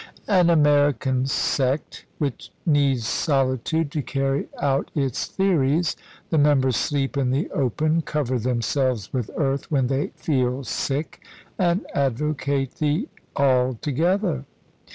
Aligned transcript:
"An 0.27 0.49
American 0.49 1.27
sect, 1.27 2.05
which 2.17 2.51
needs 2.65 3.05
solitude 3.05 3.91
to 3.91 4.01
carry 4.01 4.47
out 4.59 4.89
its 4.95 5.27
theories. 5.27 5.95
The 6.31 6.39
members 6.39 6.75
sleep 6.75 7.17
in 7.17 7.29
the 7.29 7.51
open, 7.51 8.01
cover 8.01 8.39
themselves 8.39 9.13
with 9.13 9.29
earth 9.37 9.69
when 9.69 9.85
they 9.85 10.07
feel 10.15 10.63
sick, 10.63 11.21
and 11.59 11.85
advocate 11.93 12.77
the 12.77 13.09
altogether." 13.35 14.45